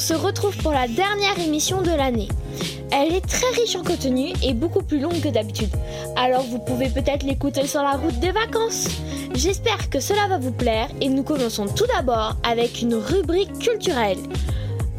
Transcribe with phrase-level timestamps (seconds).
[0.00, 2.28] se retrouve pour la dernière émission de l'année.
[2.90, 5.68] Elle est très riche en contenu et beaucoup plus longue que d'habitude.
[6.16, 8.88] Alors vous pouvez peut-être l'écouter sur la route des vacances.
[9.34, 14.18] J'espère que cela va vous plaire et nous commençons tout d'abord avec une rubrique culturelle.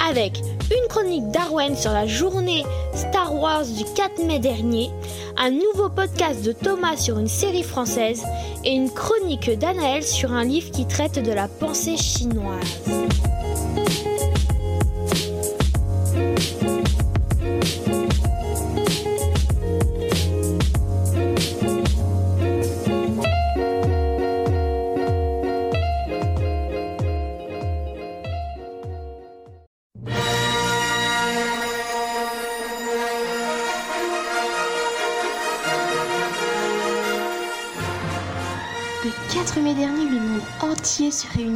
[0.07, 0.38] Avec
[0.70, 4.92] une chronique d'Arwen sur la journée Star Wars du 4 mai dernier,
[5.38, 8.24] un nouveau podcast de Thomas sur une série française
[8.64, 13.00] et une chronique d'Anaël sur un livre qui traite de la pensée chinoise.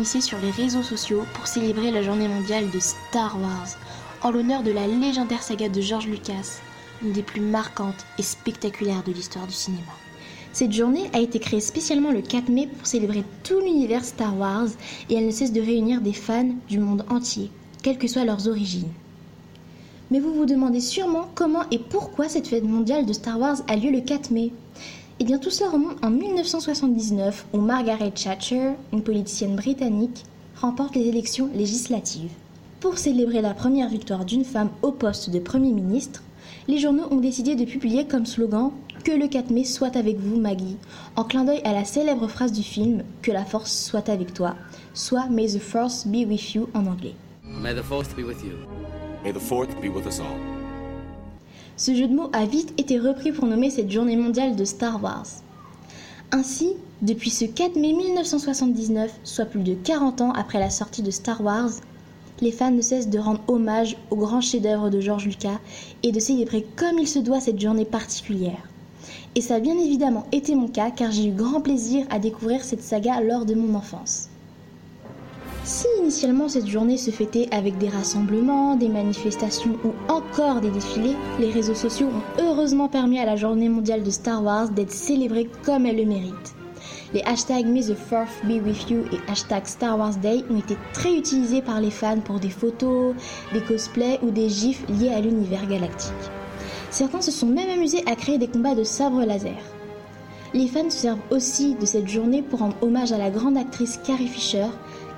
[0.06, 3.70] Sur les réseaux sociaux pour célébrer la journée mondiale de Star Wars,
[4.22, 6.62] en l'honneur de la légendaire saga de George Lucas,
[7.02, 9.82] l'une des plus marquantes et spectaculaires de l'histoire du cinéma.
[10.54, 14.68] Cette journée a été créée spécialement le 4 mai pour célébrer tout l'univers Star Wars
[15.10, 17.50] et elle ne cesse de réunir des fans du monde entier,
[17.82, 18.92] quelles que soient leurs origines.
[20.12, 23.76] Mais vous vous demandez sûrement comment et pourquoi cette fête mondiale de Star Wars a
[23.76, 24.54] lieu le 4 mai
[25.20, 30.26] eh bien, tout cela remonte en 1979 où Margaret Thatcher, une politicienne britannique,
[30.60, 32.32] remporte les élections législatives.
[32.82, 36.22] Pour célébrer la première victoire d'une femme au poste de Premier ministre,
[36.68, 38.72] les journaux ont décidé de publier comme slogan
[39.06, 40.78] Que le 4 mai soit avec vous, Maggie,
[41.16, 44.56] en clin d'œil à la célèbre phrase du film Que la force soit avec toi,
[44.94, 47.16] soit May the force be with you en anglais.
[47.44, 48.58] May the fourth be with you.
[49.24, 50.55] May the fourth be with us all.
[51.78, 55.04] Ce jeu de mots a vite été repris pour nommer cette journée mondiale de Star
[55.04, 55.28] Wars.
[56.32, 56.70] Ainsi,
[57.02, 61.42] depuis ce 4 mai 1979, soit plus de 40 ans après la sortie de Star
[61.42, 61.72] Wars,
[62.40, 65.60] les fans ne cessent de rendre hommage au grand chef-d'œuvre de George Lucas
[66.04, 68.70] et de célébrer comme il se doit cette journée particulière.
[69.36, 72.64] Et ça a bien évidemment été mon cas car j'ai eu grand plaisir à découvrir
[72.64, 74.30] cette saga lors de mon enfance.
[75.66, 81.16] Si initialement cette journée se fêtait avec des rassemblements, des manifestations ou encore des défilés,
[81.40, 85.50] les réseaux sociaux ont heureusement permis à la journée mondiale de Star Wars d'être célébrée
[85.64, 86.54] comme elle le mérite.
[87.16, 90.78] Les hashtags May the Fourth Be With You et hashtag Star Wars Day ont été
[90.94, 93.16] très utilisés par les fans pour des photos,
[93.52, 96.14] des cosplays ou des gifs liés à l'univers galactique.
[96.92, 99.58] Certains se sont même amusés à créer des combats de sabre laser.
[100.54, 104.00] Les fans se servent aussi de cette journée pour rendre hommage à la grande actrice
[104.06, 104.68] Carrie Fisher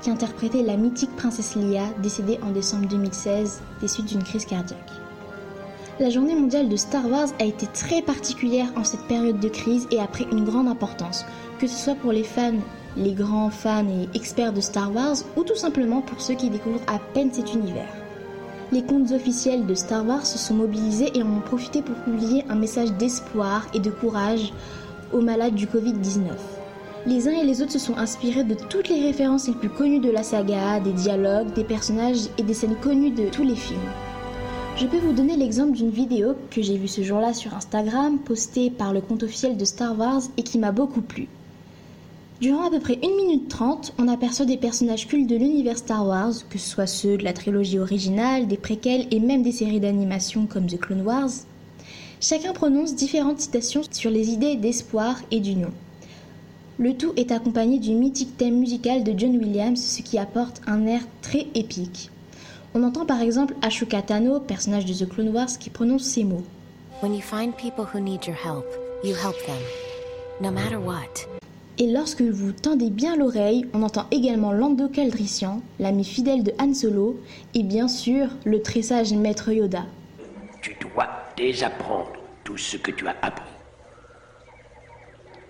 [0.02, 4.92] qui interprétait la mythique princesse Leia, décédée en décembre 2016 des suites d'une crise cardiaque.
[6.00, 9.88] La journée mondiale de Star Wars a été très particulière en cette période de crise
[9.90, 11.26] et a pris une grande importance,
[11.60, 12.60] que ce soit pour les fans,
[12.96, 16.82] les grands fans et experts de Star Wars, ou tout simplement pour ceux qui découvrent
[16.86, 17.94] à peine cet univers.
[18.72, 22.44] Les comptes officiels de Star Wars se sont mobilisés et en ont profité pour publier
[22.50, 24.54] un message d'espoir et de courage
[25.14, 26.32] aux malades du Covid-19
[27.08, 30.02] les uns et les autres se sont inspirés de toutes les références les plus connues
[30.02, 33.80] de la saga, des dialogues, des personnages et des scènes connues de tous les films.
[34.76, 38.70] Je peux vous donner l'exemple d'une vidéo que j'ai vue ce jour-là sur Instagram, postée
[38.70, 41.30] par le compte officiel de Star Wars et qui m'a beaucoup plu.
[42.42, 46.06] Durant à peu près 1 minute 30, on aperçoit des personnages cultes de l'univers Star
[46.06, 49.80] Wars, que ce soit ceux de la trilogie originale, des préquels et même des séries
[49.80, 51.30] d'animation comme The Clone Wars.
[52.20, 55.72] Chacun prononce différentes citations sur les idées d'espoir et d'union.
[56.80, 60.86] Le tout est accompagné du mythique thème musical de John Williams, ce qui apporte un
[60.86, 62.12] air très épique.
[62.76, 66.44] On entend par exemple Ashoka Tano, personnage de The Clone Wars, qui prononce ces mots.
[67.02, 68.66] When you find people who need your help,
[69.04, 69.58] you help them,
[70.40, 71.28] no matter what.
[71.80, 76.76] Et lorsque vous tendez bien l'oreille, on entend également Lando Calrissian, l'ami fidèle de Han
[76.76, 77.20] Solo,
[77.56, 79.86] et bien sûr le très sage maître Yoda.
[80.62, 83.47] Tu dois désapprendre tout ce que tu as appris.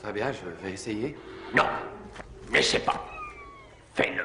[0.07, 1.17] Très bien, je vais essayer.
[1.53, 1.65] Non,
[2.53, 3.05] n'essaie pas.
[3.93, 4.23] Fais-le.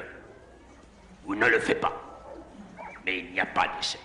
[1.27, 1.91] Ou ne le fais pas.
[3.05, 3.97] Mais il n'y a pas d'essai.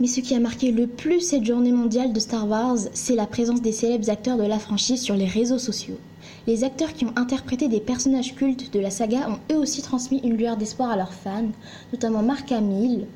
[0.00, 3.28] Mais ce qui a marqué le plus cette journée mondiale de Star Wars, c'est la
[3.28, 6.00] présence des célèbres acteurs de la franchise sur les réseaux sociaux.
[6.48, 10.20] Les acteurs qui ont interprété des personnages cultes de la saga ont eux aussi transmis
[10.24, 11.52] une lueur d'espoir à leurs fans,
[11.92, 13.06] notamment Mark Hamill,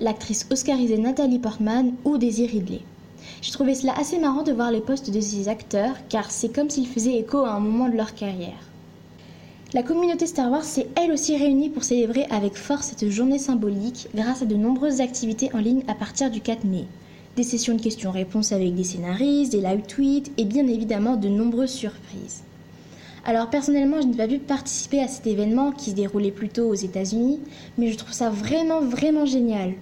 [0.00, 2.80] l'actrice oscarisée Nathalie Portman ou Daisy Ridley.
[3.42, 6.70] J'ai trouvé cela assez marrant de voir les postes de ces acteurs, car c'est comme
[6.70, 8.66] s'ils faisaient écho à un moment de leur carrière.
[9.74, 14.08] La communauté Star Wars s'est elle aussi réunie pour célébrer avec force cette journée symbolique
[14.14, 16.84] grâce à de nombreuses activités en ligne à partir du 4 mai.
[17.36, 21.72] Des sessions de questions-réponses avec des scénaristes, des live tweets et bien évidemment de nombreuses
[21.72, 22.42] surprises.
[23.24, 26.74] Alors personnellement, je n'ai pas pu participer à cet événement qui se déroulait plutôt aux
[26.74, 27.40] États-Unis,
[27.76, 29.74] mais je trouve ça vraiment vraiment génial.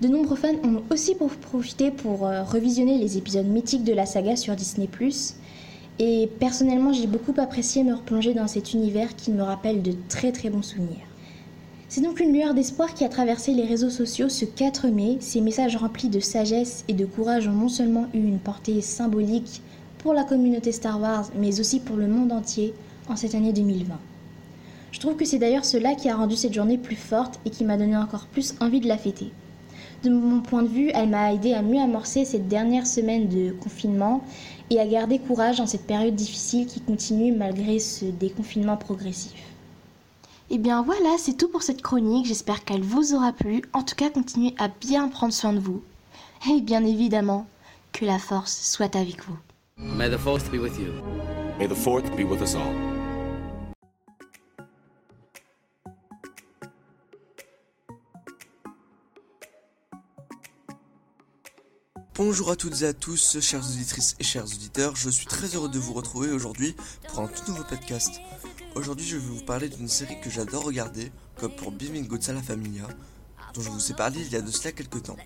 [0.00, 4.34] De nombreux fans ont aussi profité pour euh, revisionner les épisodes mythiques de la saga
[4.34, 4.88] sur Disney⁇
[5.98, 10.32] et personnellement j'ai beaucoup apprécié me replonger dans cet univers qui me rappelle de très
[10.32, 11.06] très bons souvenirs.
[11.90, 15.18] C'est donc une lueur d'espoir qui a traversé les réseaux sociaux ce 4 mai.
[15.20, 19.60] Ces messages remplis de sagesse et de courage ont non seulement eu une portée symbolique
[19.98, 22.72] pour la communauté Star Wars, mais aussi pour le monde entier
[23.10, 23.98] en cette année 2020.
[24.92, 27.64] Je trouve que c'est d'ailleurs cela qui a rendu cette journée plus forte et qui
[27.64, 29.30] m'a donné encore plus envie de la fêter.
[30.02, 33.52] De mon point de vue, elle m'a aidé à mieux amorcer cette dernière semaine de
[33.52, 34.24] confinement
[34.70, 39.34] et à garder courage en cette période difficile qui continue malgré ce déconfinement progressif.
[40.48, 42.26] Et eh bien voilà, c'est tout pour cette chronique.
[42.26, 43.62] J'espère qu'elle vous aura plu.
[43.72, 45.82] En tout cas, continuez à bien prendre soin de vous.
[46.50, 47.46] Et bien évidemment,
[47.92, 49.36] que la force soit avec vous.
[49.76, 50.92] May the force be with you.
[51.58, 52.89] May the fourth be with us all.
[62.22, 65.70] Bonjour à toutes et à tous, chères auditrices et chers auditeurs, je suis très heureux
[65.70, 66.76] de vous retrouver aujourd'hui
[67.08, 68.20] pour un tout nouveau podcast.
[68.74, 72.86] Aujourd'hui, je vais vous parler d'une série que j'adore regarder, comme pour Bienvenuto la Familia,
[73.54, 75.16] dont je vous ai parlé il y a de cela quelques temps.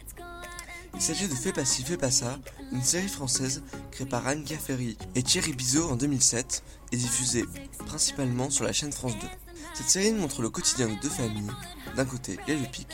[0.95, 2.39] Il s'agit de Fais pas ci, fais pas ça,
[2.71, 6.63] une série française créée par Anne Ferry et Thierry Bizot en 2007
[6.93, 7.45] et diffusée
[7.87, 9.27] principalement sur la chaîne France 2.
[9.75, 11.51] Cette série montre le quotidien de deux familles,
[11.97, 12.87] d'un côté les Lepic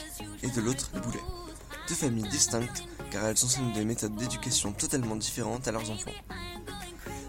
[0.42, 1.20] et de l'autre les Boulets.
[1.86, 6.10] Deux familles distinctes car elles enseignent des méthodes d'éducation totalement différentes à leurs enfants.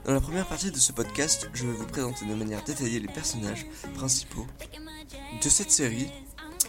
[0.06, 3.08] Dans la première partie de ce podcast, je vais vous présenter de manière détaillée les
[3.08, 4.48] personnages principaux
[5.42, 6.12] de cette série.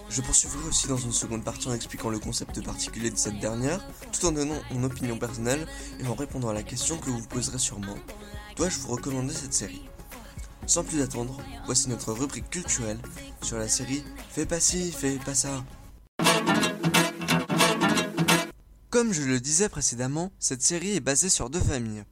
[0.09, 3.83] Je poursuivrai aussi dans une seconde partie en expliquant le concept particulier de cette dernière,
[4.13, 5.67] tout en donnant mon opinion personnelle
[6.01, 7.97] et en répondant à la question que vous vous poserez sûrement.
[8.57, 9.89] Dois-je vous recommander cette série?
[10.67, 12.99] Sans plus attendre, voici notre rubrique culturelle
[13.43, 15.65] sur la série Fais pas ci, fais pas ça.
[19.03, 22.05] Comme je le disais précédemment, cette série est basée sur deux familles.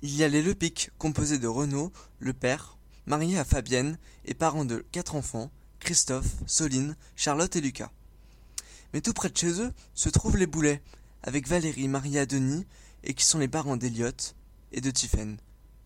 [0.00, 4.64] Il y a les Lepic, composés de Renaud, le père, marié à Fabienne et parents
[4.64, 5.50] de quatre enfants,
[5.80, 7.90] Christophe, Soline, Charlotte et Lucas.
[8.94, 10.80] Mais tout près de chez eux se trouvent les Boulets,
[11.22, 12.64] avec Valérie mariée à Denis
[13.02, 14.34] et qui sont les parents d'Eliott
[14.72, 15.36] et de Tiphaine,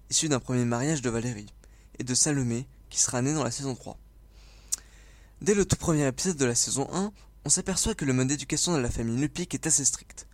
[0.09, 1.53] issus d'un premier mariage de Valérie,
[1.99, 3.99] et de Salomé qui sera née dans la saison 3.
[5.43, 7.13] Dès le tout premier épisode de la saison 1,
[7.45, 10.28] on s'aperçoit que le mode d'éducation de la famille Lepic est assez strict.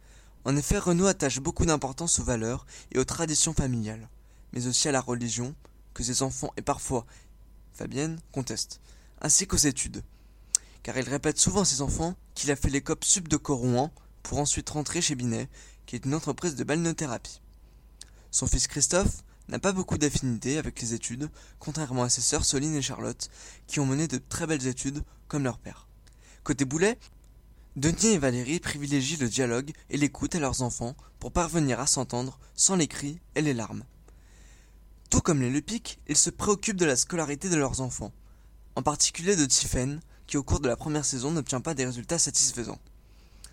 [0.45, 4.09] En effet, Renaud attache beaucoup d'importance aux valeurs et aux traditions familiales,
[4.53, 5.55] mais aussi à la religion,
[5.95, 7.07] que ses enfants et parfois
[7.73, 8.81] Fabienne contestent,
[9.21, 10.03] ainsi qu'aux études.
[10.83, 13.91] Car il répète souvent à ses enfants qu'il a fait les copes sub de Corouan
[14.23, 15.49] pour ensuite rentrer chez Binet,
[15.87, 17.41] qui est une entreprise de balnéothérapie.
[18.31, 22.75] Son fils Christophe n'a pas beaucoup d'affinité avec les études, contrairement à ses sœurs Soline
[22.75, 23.31] et Charlotte,
[23.67, 25.89] qui ont mené de très belles études comme leur père.
[26.43, 26.99] Côté Boulet,
[27.77, 32.39] Denis et Valérie privilégient le dialogue et l'écoute à leurs enfants pour parvenir à s'entendre
[32.55, 33.83] sans les cris et les larmes.
[35.11, 38.13] Tout comme les Lepic, ils se préoccupent de la scolarité de leurs enfants,
[38.77, 42.21] en particulier de Tiphaine, qui au cours de la première saison n'obtient pas des résultats
[42.21, 42.79] satisfaisants.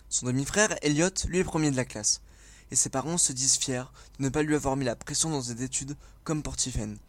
[0.08, 2.22] Son demi-frère, Elliot, lui est premier de la classe,
[2.70, 3.86] et ses parents se disent fiers
[4.20, 7.00] de ne pas lui avoir mis la pression dans ses études comme pour Tiphaine.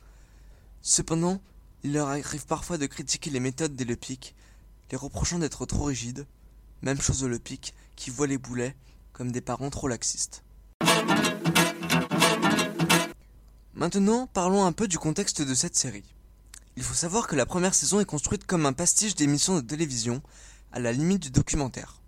[0.80, 1.42] Cependant,
[1.84, 4.34] il leur arrive parfois de critiquer les méthodes des Lepic,
[4.90, 6.26] les reprochant d'être trop rigides,
[6.82, 8.74] même chose Pic, qui voit les boulets
[9.12, 10.42] comme des parents trop laxistes.
[13.74, 16.04] Maintenant, parlons un peu du contexte de cette série.
[16.76, 20.22] Il faut savoir que la première saison est construite comme un pastiche d'émissions de télévision,
[20.72, 22.00] à la limite du documentaire.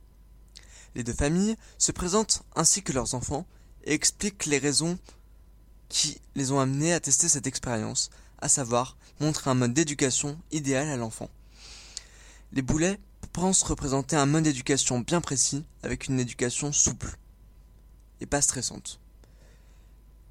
[0.94, 3.46] Les deux familles se présentent ainsi que leurs enfants
[3.84, 4.98] et expliquent les raisons
[5.88, 10.88] qui les ont amenés à tester cette expérience, à savoir montrer un mode d'éducation idéal
[10.88, 11.28] à l'enfant.
[12.52, 12.98] Les boulets
[13.34, 17.16] pense représenter un mode d'éducation bien précis, avec une éducation souple
[18.20, 19.00] et pas stressante.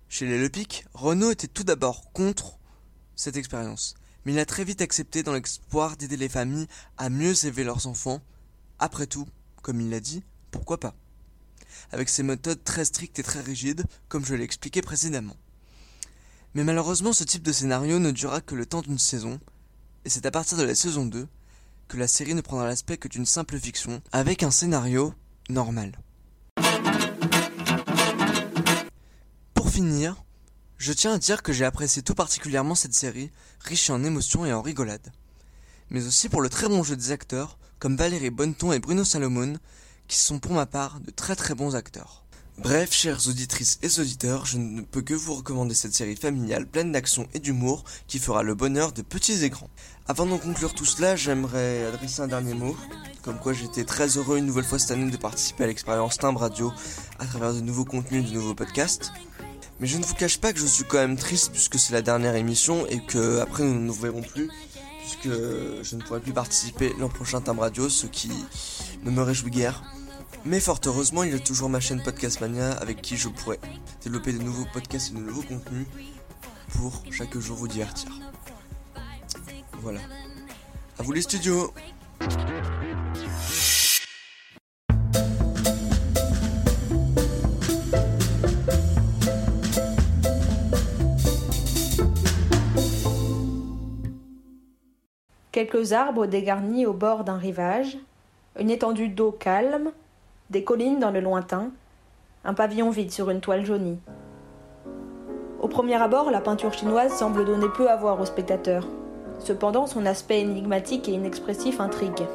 [0.08, 2.58] Chez les Lepic, Renault était tout d'abord contre
[3.18, 6.68] cette expérience, mais il a très vite accepté dans l'espoir d'aider les familles
[6.98, 8.22] à mieux élever leurs enfants.
[8.80, 9.28] Après tout,
[9.62, 10.96] comme il l'a dit, pourquoi pas?
[11.92, 15.36] Avec ses méthodes très strictes et très rigides, comme je l'ai expliqué précédemment.
[16.54, 19.42] Mais malheureusement, ce type de scénario ne durera que le temps d'une saison,
[20.06, 21.28] et c'est à partir de la saison 2
[21.88, 25.14] que la série ne prendra l'aspect que d'une simple fiction, avec un scénario
[25.50, 26.00] normal.
[29.54, 30.24] Pour finir,
[30.78, 34.54] je tiens à dire que j'ai apprécié tout particulièrement cette série, riche en émotions et
[34.54, 35.12] en rigolade.
[35.90, 39.58] Mais aussi pour le très bon jeu des acteurs, comme Valérie Bonneton et Bruno Salomon,
[40.08, 42.24] qui sont pour ma part de très très bons acteurs.
[42.60, 46.92] Bref, chères auditrices et auditeurs, je ne peux que vous recommander cette série familiale pleine
[46.92, 49.72] d'action et d'humour qui fera le bonheur de petits et grands.
[50.06, 52.76] Avant d'en conclure tout cela, j'aimerais adresser un dernier mot,
[53.22, 56.42] comme quoi j'étais très heureux une nouvelle fois cette année de participer à l'expérience Timbre
[56.42, 56.74] Radio
[57.20, 59.14] à travers de nouveaux contenus, de nouveaux podcasts.
[59.80, 62.02] Mais je ne vous cache pas que je suis quand même triste puisque c'est la
[62.02, 64.50] dernière émission et que après nous ne nous verrons plus
[65.00, 68.30] puisque je ne pourrai plus participer l'an prochain Timbre Radio, ce qui
[69.04, 69.84] ne me réjouit guère.
[70.44, 73.60] Mais fort heureusement, il y a toujours ma chaîne Podcast Mania avec qui je pourrais
[74.04, 75.88] développer de nouveaux podcasts et de nouveaux contenus
[76.74, 78.12] pour chaque jour vous divertir.
[79.84, 80.00] Voilà.
[80.98, 81.74] À vous les studios
[95.52, 97.98] Quelques arbres dégarnis au bord d'un rivage,
[98.58, 99.92] une étendue d'eau calme,
[100.50, 101.72] des collines dans le lointain,
[102.46, 104.00] un pavillon vide sur une toile jaunie.
[105.60, 108.88] Au premier abord, la peinture chinoise semble donner peu à voir au spectateur.
[109.44, 112.26] Cependant, son aspect énigmatique et inexpressif intrigue.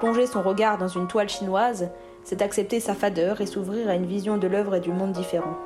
[0.00, 1.88] Plonger son regard dans une toile chinoise,
[2.24, 5.56] c'est accepter sa fadeur et s'ouvrir à une vision de l'œuvre et du monde différent.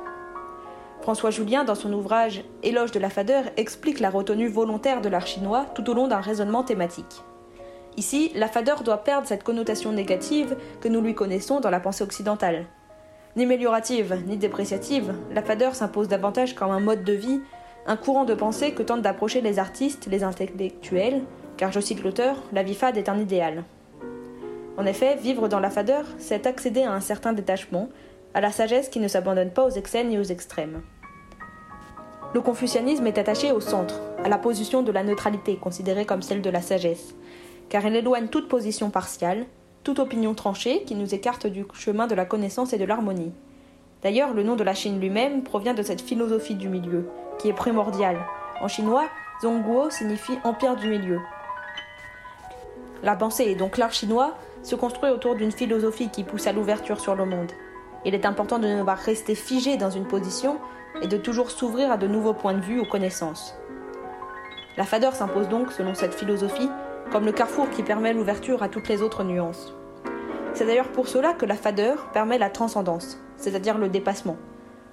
[1.01, 5.25] François Julien, dans son ouvrage Éloge de la fadeur, explique la retenue volontaire de l'art
[5.25, 7.23] chinois tout au long d'un raisonnement thématique.
[7.97, 12.03] Ici, la fadeur doit perdre cette connotation négative que nous lui connaissons dans la pensée
[12.03, 12.67] occidentale.
[13.35, 17.41] Ni améliorative, ni dépréciative, la fadeur s'impose davantage comme un mode de vie,
[17.87, 21.23] un courant de pensée que tentent d'approcher les artistes, les intellectuels,
[21.55, 23.63] car je cite l'auteur, la vie fade est un idéal.
[24.77, 27.89] En effet, vivre dans la fadeur, c'est accéder à un certain détachement,
[28.33, 30.81] à la sagesse qui ne s'abandonne pas aux excès ni aux extrêmes.
[32.33, 36.41] Le confucianisme est attaché au centre, à la position de la neutralité, considérée comme celle
[36.41, 37.15] de la sagesse,
[37.69, 39.45] car elle éloigne toute position partiale,
[39.83, 43.31] toute opinion tranchée qui nous écarte du chemin de la connaissance et de l'harmonie.
[44.03, 47.53] D'ailleurs, le nom de la Chine lui-même provient de cette philosophie du milieu, qui est
[47.53, 48.19] primordiale.
[48.61, 49.05] En chinois,
[49.41, 51.19] Zhongguo signifie empire du milieu.
[53.03, 56.99] La pensée et donc l'art chinois se construit autour d'une philosophie qui pousse à l'ouverture
[56.99, 57.51] sur le monde.
[58.05, 60.57] Il est important de ne pas rester figé dans une position
[61.01, 63.55] et de toujours s'ouvrir à de nouveaux points de vue ou connaissances.
[64.77, 66.69] La fadeur s'impose donc, selon cette philosophie,
[67.11, 69.73] comme le carrefour qui permet l'ouverture à toutes les autres nuances.
[70.53, 74.37] C'est d'ailleurs pour cela que la fadeur permet la transcendance, c'est-à-dire le dépassement.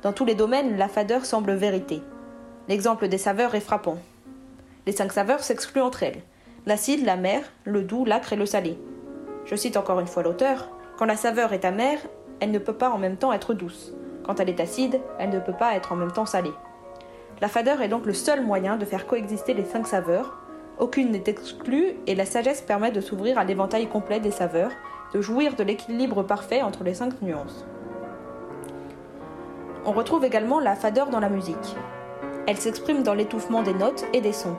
[0.02, 2.02] Dans tous les domaines, la fadeur semble vérité.
[2.68, 3.98] L'exemple des saveurs est frappant.
[4.86, 6.22] Les cinq saveurs s'excluent entre elles
[6.66, 8.78] l'acide, la mer, le doux, l'acre et le salé.
[9.44, 11.98] Je cite encore une fois l'auteur Quand la saveur est amère,
[12.40, 13.92] elle ne peut pas en même temps être douce.
[14.24, 16.52] Quand elle est acide, elle ne peut pas être en même temps salée.
[17.40, 20.38] La fadeur est donc le seul moyen de faire coexister les cinq saveurs.
[20.78, 24.72] Aucune n'est exclue et la sagesse permet de s'ouvrir à l'éventail complet des saveurs,
[25.12, 27.66] de jouir de l'équilibre parfait entre les cinq nuances.
[29.86, 31.76] On retrouve également la fadeur dans la musique.
[32.46, 34.56] Elle s'exprime dans l'étouffement des notes et des sons.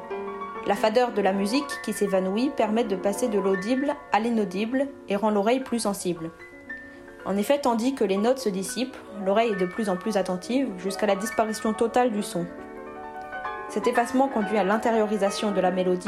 [0.68, 5.16] La fadeur de la musique qui s'évanouit permet de passer de l'audible à l'inaudible et
[5.16, 6.30] rend l'oreille plus sensible.
[7.26, 10.70] En effet, tandis que les notes se dissipent, l'oreille est de plus en plus attentive
[10.78, 12.46] jusqu'à la disparition totale du son.
[13.70, 16.08] Cet effacement conduit à l'intériorisation de la mélodie,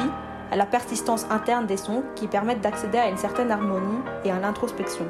[0.51, 4.39] à la persistance interne des sons qui permettent d'accéder à une certaine harmonie et à
[4.39, 5.07] l'introspection.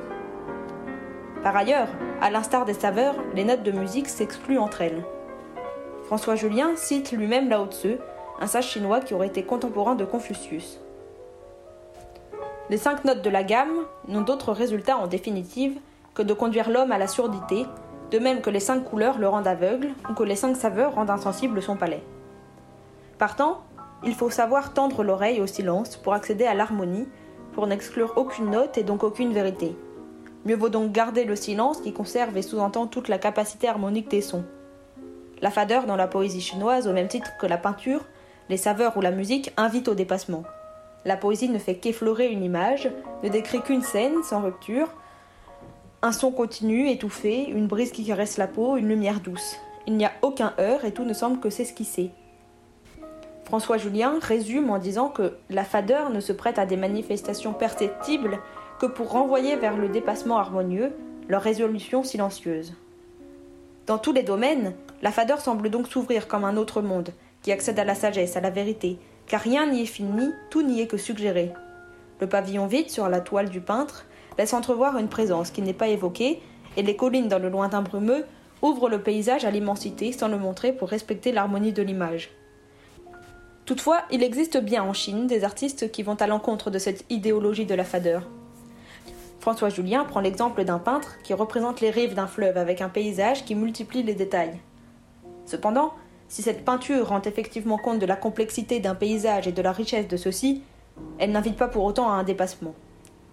[1.44, 1.88] Par ailleurs,
[2.22, 5.04] à l'instar des saveurs, les notes de musique s'excluent entre elles.
[6.04, 7.98] François Julien cite lui-même Lao Tzu,
[8.40, 10.80] un sage chinois qui aurait été contemporain de Confucius.
[12.70, 15.80] Les cinq notes de la gamme n'ont d'autre résultat en définitive
[16.14, 17.66] que de conduire l'homme à la surdité,
[18.12, 21.10] de même que les cinq couleurs le rendent aveugle ou que les cinq saveurs rendent
[21.10, 22.04] insensible son palais.
[23.18, 23.62] Partant,
[24.04, 27.08] il faut savoir tendre l'oreille au silence pour accéder à l'harmonie,
[27.54, 29.76] pour n'exclure aucune note et donc aucune vérité.
[30.48, 34.22] Mieux vaut donc garder le silence qui conserve et sous-entend toute la capacité harmonique des
[34.22, 34.46] sons.
[35.42, 38.06] La fadeur dans la poésie chinoise, au même titre que la peinture,
[38.48, 40.44] les saveurs ou la musique invitent au dépassement.
[41.04, 42.90] La poésie ne fait qu'effleurer une image,
[43.24, 44.88] ne décrit qu'une scène sans rupture,
[46.02, 49.58] un son continu, étouffé, une brise qui caresse la peau, une lumière douce.
[49.86, 52.12] Il n'y a aucun heurt et tout ne semble que s'esquisser.
[53.44, 58.40] François Julien résume en disant que la fadeur ne se prête à des manifestations perceptibles
[58.80, 60.94] que pour renvoyer vers le dépassement harmonieux,
[61.28, 62.74] leur résolution silencieuse.
[63.86, 67.80] Dans tous les domaines, la fadeur semble donc s'ouvrir comme un autre monde, qui accède
[67.80, 70.98] à la sagesse, à la vérité, car rien n'y est fini, tout n'y est que
[70.98, 71.54] suggéré.
[72.20, 74.06] Le pavillon vide sur la toile du peintre
[74.38, 76.42] laisse entrevoir une présence qui n'est pas évoquée,
[76.76, 78.26] et les collines dans le lointain brumeux
[78.62, 82.32] ouvrent le paysage à l'immensité sans le montrer pour respecter l'harmonie de l'image.
[83.66, 87.66] Toutefois, il existe bien en Chine des artistes qui vont à l'encontre de cette idéologie
[87.66, 88.28] de la fadeur.
[89.48, 93.46] François Julien prend l'exemple d'un peintre qui représente les rives d'un fleuve avec un paysage
[93.46, 94.60] qui multiplie les détails.
[95.46, 95.94] Cependant,
[96.28, 100.10] si cette peinture rend effectivement compte de la complexité d'un paysage et de la richesse
[100.10, 100.64] de ceux-ci,
[101.18, 102.74] elle n'invite pas pour autant à un dépassement.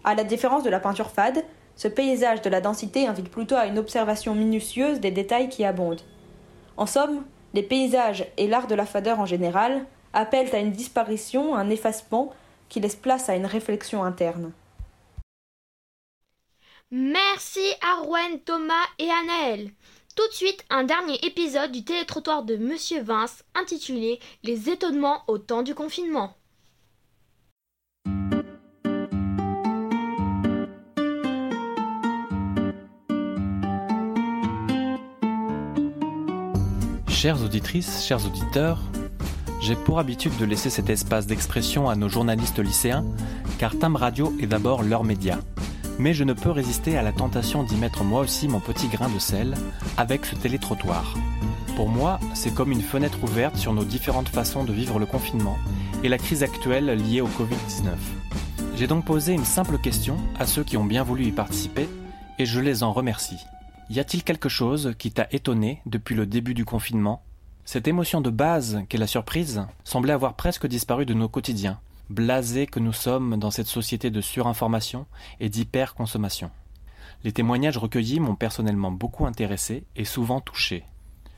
[0.04, 1.44] À la différence de la peinture fade,
[1.74, 6.02] ce paysage de la densité invite plutôt à une observation minutieuse des détails qui abondent.
[6.76, 11.56] En somme, les paysages et l'art de la fadeur en général appellent à une disparition,
[11.56, 12.30] un effacement
[12.68, 14.52] qui laisse place à une réflexion interne.
[16.90, 19.70] Merci Arwen, Thomas et Anaël.
[20.14, 25.38] Tout de suite, un dernier épisode du télétrottoir de Monsieur Vince intitulé Les étonnements au
[25.38, 26.36] temps du confinement.
[37.08, 38.78] Chères auditrices, chers auditeurs,
[39.62, 43.04] j'ai pour habitude de laisser cet espace d'expression à nos journalistes lycéens,
[43.58, 45.40] car Tam Radio est d'abord leur média.
[45.98, 49.08] Mais je ne peux résister à la tentation d'y mettre moi aussi mon petit grain
[49.08, 49.54] de sel
[49.96, 51.14] avec ce télétrottoir.
[51.76, 55.56] Pour moi, c'est comme une fenêtre ouverte sur nos différentes façons de vivre le confinement
[56.02, 57.94] et la crise actuelle liée au Covid-19.
[58.76, 61.88] J'ai donc posé une simple question à ceux qui ont bien voulu y participer
[62.38, 63.44] et je les en remercie.
[63.88, 67.22] Y a-t-il quelque chose qui t'a étonné depuis le début du confinement?
[67.64, 71.78] Cette émotion de base qu'est la surprise semblait avoir presque disparu de nos quotidiens,
[72.10, 75.06] blasés que nous sommes dans cette société de surinformation
[75.40, 76.50] et d'hyperconsommation.
[77.24, 80.84] Les témoignages recueillis m'ont personnellement beaucoup intéressé et souvent touché.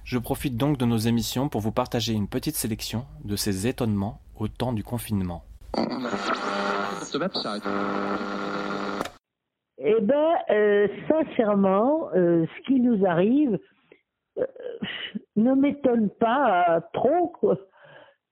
[0.05, 4.21] Je profite donc de nos émissions pour vous partager une petite sélection de ces étonnements
[4.37, 5.45] au temps du confinement.
[9.79, 13.59] Eh bien, euh, sincèrement, euh, ce qui nous arrive
[14.39, 14.45] euh,
[15.37, 17.29] ne m'étonne pas trop.
[17.29, 17.57] Quoi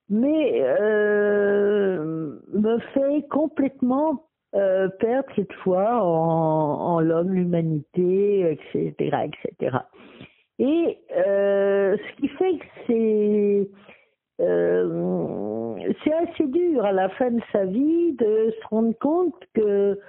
[0.09, 9.77] mais euh, me fait complètement euh, perdre cette foi en, l'homme, l'humanité, etc., etc.
[10.59, 12.65] Et euh, ce qui fait que
[16.03, 19.99] c'est assez dur à la fin de sa vie de se rendre compte que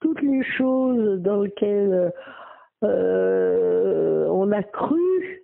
[0.00, 2.12] toutes les choses dans lesquelles
[2.82, 5.42] on a cru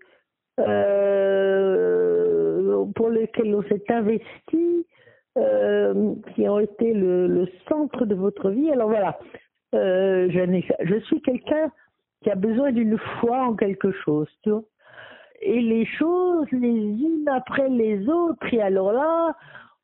[2.94, 4.87] pour lesquels on s'est investi,
[5.38, 8.70] euh, qui ont été le, le, centre de votre vie.
[8.70, 9.18] Alors voilà,
[9.74, 11.70] euh, je, je, suis quelqu'un
[12.22, 14.62] qui a besoin d'une foi en quelque chose, tu vois.
[15.40, 19.35] Et les choses les unes après les autres, et alors là,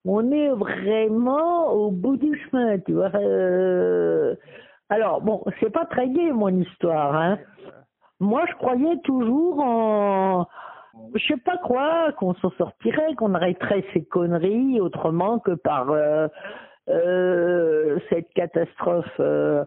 [0.05, 3.11] on est vraiment au bout du chemin, tu vois.
[3.15, 4.35] Euh,
[4.91, 7.39] alors bon, c'est pas très gai mon histoire, hein.
[8.21, 10.47] Moi, je croyais toujours en,
[11.15, 16.29] je sais pas quoi, qu'on s'en sortirait, qu'on arrêterait ces conneries autrement que par euh,
[16.89, 19.65] euh, cette catastrophe euh,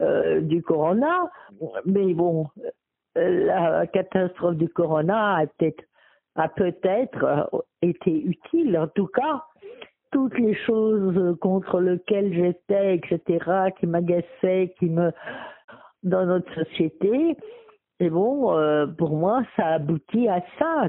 [0.00, 1.30] euh du corona.
[1.84, 2.46] Mais bon,
[3.16, 5.84] la catastrophe du corona a peut-être
[6.36, 7.50] a peut-être
[7.82, 8.78] été utile.
[8.78, 9.44] En tout cas,
[10.12, 15.10] toutes les choses contre lesquelles j'étais, etc., qui m'agaçaient, qui me
[16.04, 17.36] dans notre société,
[18.00, 20.88] et bon, euh, pour moi, ça aboutit à ça.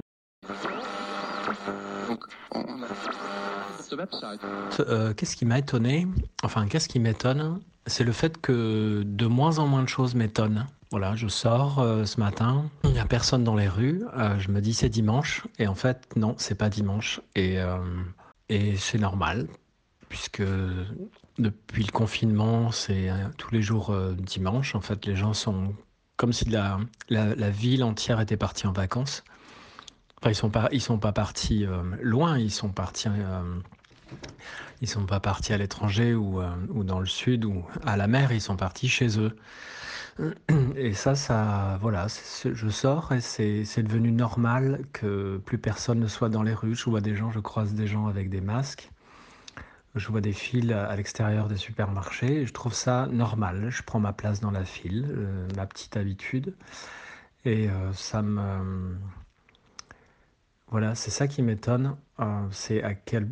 [4.80, 6.08] Euh, qu'est-ce qui m'a étonné
[6.44, 10.68] Enfin, qu'est-ce qui m'étonne C'est le fait que de moins en moins de choses m'étonnent.
[10.92, 14.04] Voilà, je sors euh, ce matin, il n'y a personne dans les rues,
[14.40, 17.22] je me dis c'est dimanche, et en fait, non, c'est pas dimanche.
[17.36, 17.58] Et,
[18.50, 19.48] et c'est normal,
[20.10, 20.44] puisque
[21.40, 24.76] depuis le confinement, c'est tous les jours dimanche.
[24.76, 25.74] En fait, les gens sont
[26.20, 26.78] comme si la,
[27.50, 29.24] ville entière était partie en vacances.
[30.26, 32.74] Ils sont pas, ils sont pas partis euh, loin, ils sont
[33.08, 33.42] euh,
[34.84, 38.34] sont pas partis à l'étranger ou, euh, ou dans le sud ou à la mer,
[38.34, 39.38] ils sont partis chez eux.
[40.76, 42.08] Et ça, ça, voilà,
[42.44, 46.76] je sors et c'est devenu normal que plus personne ne soit dans les rues.
[46.76, 48.92] Je vois des gens, je croise des gens avec des masques.
[49.96, 52.46] Je vois des files à l'extérieur des supermarchés.
[52.46, 53.70] je trouve ça normal.
[53.70, 56.56] Je prends ma place dans la file, euh, ma petite habitude.
[57.46, 58.98] Et euh, ça me.
[60.68, 61.96] Voilà, c'est ça qui m'étonne.
[62.20, 63.30] Euh, c'est à quel,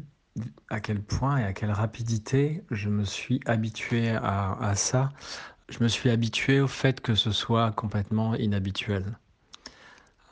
[0.69, 5.11] à quel point et à quelle rapidité je me suis habitué à, à ça.
[5.69, 9.17] Je me suis habitué au fait que ce soit complètement inhabituel.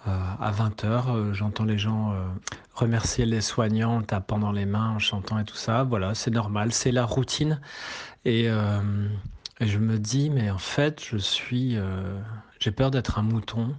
[0.08, 2.28] Euh, à 20h, euh, j'entends les gens euh,
[2.76, 5.84] remercier les soignants en tapant dans les mains, en chantant et tout ça.
[5.84, 7.60] Voilà, c'est normal, c'est la routine.
[8.26, 8.50] Et,
[9.62, 11.78] je me dis, mais en fait, je suis.
[12.60, 13.76] J'ai peur d'être un mouton.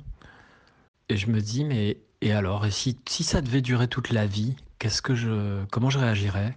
[1.08, 4.26] Et je me dis, mais et alors Et si, si ça devait durer toute la
[4.26, 6.56] vie, qu'est-ce que je, comment je réagirais?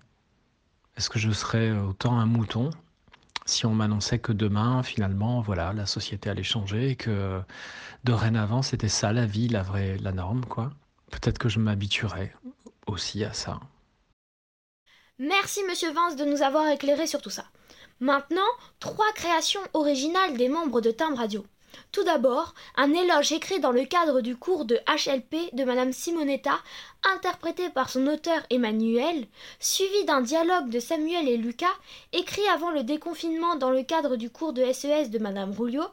[0.97, 2.69] Est-ce que je serais autant un mouton?
[3.49, 7.41] Si on m'annonçait que demain, finalement, voilà, la société allait changer et que
[8.03, 10.71] dorénavant, c'était ça la vie, la vraie, la norme, quoi.
[11.11, 12.33] Peut-être que je m'habituerais
[12.87, 13.59] aussi à ça.
[15.17, 17.45] Merci Monsieur Vance de nous avoir éclairé sur tout ça.
[17.99, 18.41] Maintenant,
[18.79, 21.45] trois créations originales des membres de Timbre Radio.
[21.91, 26.59] Tout d'abord, un éloge écrit dans le cadre du cours de HLP de Madame Simonetta,
[27.15, 29.25] interprété par son auteur Emmanuel,
[29.59, 31.65] suivi d'un dialogue de Samuel et Lucas,
[32.13, 35.89] écrit avant le déconfinement dans le cadre du cours de SES de Madame Rouliot,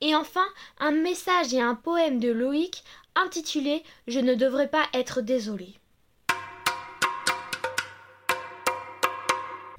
[0.00, 0.46] et enfin
[0.78, 2.84] un message et un poème de Loïc
[3.16, 5.79] intitulé Je ne devrais pas être désolé.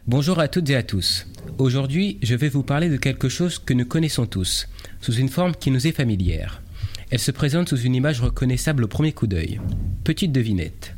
[0.07, 1.27] Bonjour à toutes et à tous.
[1.59, 4.67] Aujourd'hui, je vais vous parler de quelque chose que nous connaissons tous,
[4.99, 6.63] sous une forme qui nous est familière.
[7.11, 9.61] Elle se présente sous une image reconnaissable au premier coup d'œil.
[10.03, 10.95] Petite devinette.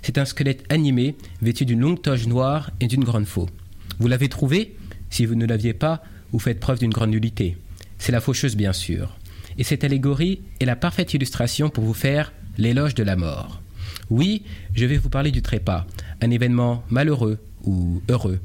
[0.00, 3.50] C'est un squelette animé, vêtu d'une longue toge noire et d'une grande faux.
[3.98, 4.74] Vous l'avez trouvé?
[5.10, 7.58] Si vous ne l'aviez pas, vous faites preuve d'une grande nullité.
[7.98, 9.18] C'est la faucheuse, bien sûr.
[9.58, 13.60] Et cette allégorie est la parfaite illustration pour vous faire l'éloge de la mort.
[14.08, 15.86] Oui, je vais vous parler du trépas,
[16.22, 18.40] un événement malheureux, ou heureux.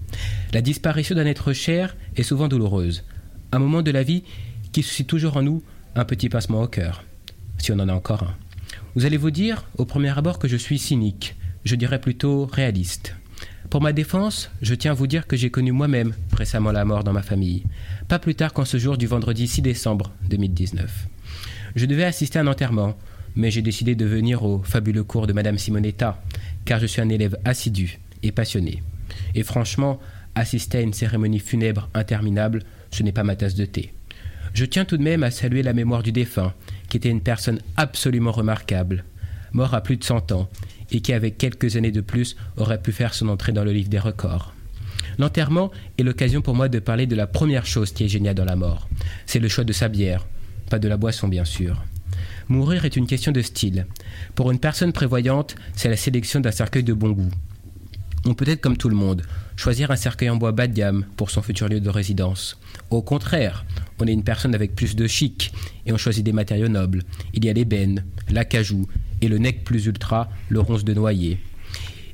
[0.53, 3.03] La disparition d'un être cher est souvent douloureuse,
[3.51, 4.23] un moment de la vie
[4.71, 5.63] qui suscite toujours en nous
[5.95, 7.03] un petit passement au cœur,
[7.57, 8.35] si on en a encore un.
[8.95, 13.15] Vous allez vous dire, au premier abord, que je suis cynique, je dirais plutôt réaliste.
[13.69, 17.03] Pour ma défense, je tiens à vous dire que j'ai connu moi-même récemment la mort
[17.03, 17.63] dans ma famille,
[18.09, 21.07] pas plus tard qu'en ce jour du vendredi 6 décembre 2019.
[21.75, 22.97] Je devais assister à un enterrement,
[23.35, 26.21] mais j'ai décidé de venir au fabuleux cours de Madame Simonetta,
[26.65, 28.83] car je suis un élève assidu et passionné.
[29.35, 29.99] Et franchement,
[30.35, 33.93] assister à une cérémonie funèbre interminable, ce n'est pas ma tasse de thé.
[34.53, 36.53] Je tiens tout de même à saluer la mémoire du défunt,
[36.89, 39.05] qui était une personne absolument remarquable,
[39.53, 40.49] mort à plus de 100 ans,
[40.91, 43.89] et qui, avec quelques années de plus, aurait pu faire son entrée dans le livre
[43.89, 44.53] des records.
[45.17, 48.45] L'enterrement est l'occasion pour moi de parler de la première chose qui est géniale dans
[48.45, 48.89] la mort.
[49.25, 50.25] C'est le choix de sa bière,
[50.69, 51.83] pas de la boisson bien sûr.
[52.49, 53.85] Mourir est une question de style.
[54.35, 57.31] Pour une personne prévoyante, c'est la sélection d'un cercueil de bon goût.
[58.25, 59.23] On peut être comme tout le monde,
[59.55, 62.59] choisir un cercueil en bois bas de gamme pour son futur lieu de résidence.
[62.91, 63.65] Au contraire,
[63.99, 65.51] on est une personne avec plus de chic
[65.87, 67.01] et on choisit des matériaux nobles.
[67.33, 68.87] Il y a l'ébène, l'acajou
[69.21, 71.39] et le nec plus ultra, le ronce de noyer.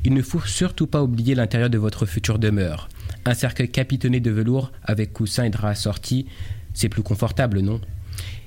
[0.06, 2.88] Il ne faut surtout pas oublier l'intérieur de votre future demeure.
[3.26, 6.26] Un cercueil capitonné de velours avec coussin et drap assortis,
[6.74, 7.82] c'est plus confortable, non?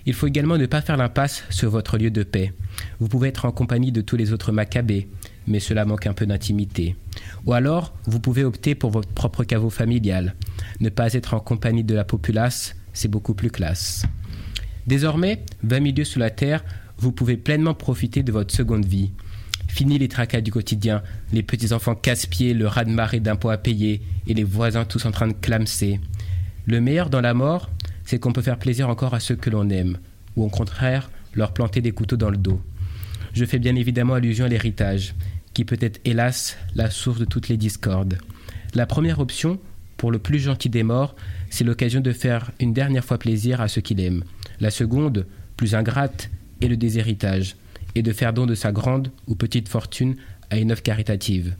[0.06, 2.54] Il faut également ne pas faire l'impasse sur votre lieu de paix.
[3.00, 5.08] Vous pouvez être en compagnie de tous les autres macabées,
[5.46, 6.96] mais cela manque un peu d'intimité.
[7.46, 10.34] Ou alors, vous pouvez opter pour votre propre caveau familial.
[10.80, 14.04] Ne pas être en compagnie de la populace, c'est beaucoup plus classe.
[14.86, 16.64] Désormais, 20 milieux sous la terre,
[16.98, 19.12] vous pouvez pleinement profiter de votre seconde vie.
[19.68, 24.44] Fini les tracas du quotidien, les petits-enfants casse-pieds, le raz-de-marée d'impôts à payer et les
[24.44, 26.00] voisins tous en train de clamser.
[26.66, 27.70] Le meilleur dans la mort,
[28.04, 29.98] c'est qu'on peut faire plaisir encore à ceux que l'on aime,
[30.36, 32.60] ou au contraire, leur planter des couteaux dans le dos.
[33.32, 35.14] Je fais bien évidemment allusion à l'héritage,
[35.54, 38.18] qui peut être hélas la source de toutes les discordes.
[38.74, 39.58] La première option,
[39.96, 41.14] pour le plus gentil des morts,
[41.50, 44.24] c'est l'occasion de faire une dernière fois plaisir à ceux qu'il aime.
[44.60, 47.56] La seconde, plus ingrate, est le déshéritage,
[47.94, 50.16] et de faire don de sa grande ou petite fortune
[50.50, 51.54] à une œuvre caritative.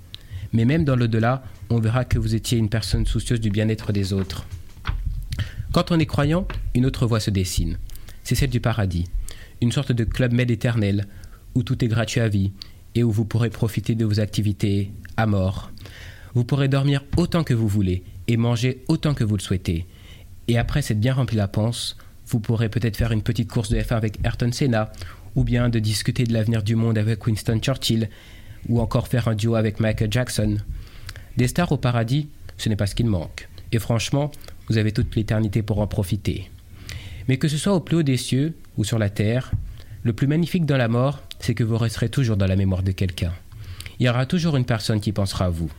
[0.52, 4.12] Mais même dans l'au-delà, on verra que vous étiez une personne soucieuse du bien-être des
[4.12, 4.46] autres.
[5.72, 7.78] Quand on est croyant, une autre voie se dessine.
[8.24, 9.06] C'est celle du paradis,
[9.60, 11.06] une sorte de club med éternel,
[11.54, 12.52] où tout est gratuit à vie,
[12.94, 15.70] et où vous pourrez profiter de vos activités à mort.
[16.34, 19.86] Vous pourrez dormir autant que vous voulez et manger autant que vous le souhaitez.
[20.48, 23.78] Et après s'être bien rempli la panse, vous pourrez peut-être faire une petite course de
[23.78, 24.92] F1 avec Ayrton Senna,
[25.36, 28.08] ou bien de discuter de l'avenir du monde avec Winston Churchill,
[28.68, 30.56] ou encore faire un duo avec Michael Jackson.
[31.36, 33.48] Des stars au paradis, ce n'est pas ce qu'il manque.
[33.72, 34.30] Et franchement,
[34.68, 36.50] vous avez toute l'éternité pour en profiter.
[37.28, 39.52] Mais que ce soit au plus haut des cieux ou sur la terre,
[40.02, 42.92] le plus magnifique dans la mort, c'est que vous resterez toujours dans la mémoire de
[42.92, 43.32] quelqu'un.
[43.98, 45.70] Il y aura toujours une personne qui pensera à vous.